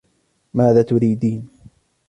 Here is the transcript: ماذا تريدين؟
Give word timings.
ماذا 0.53 0.81
تريدين؟ 0.81 1.47